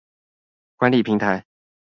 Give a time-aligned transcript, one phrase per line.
[0.77, 1.45] 管理平台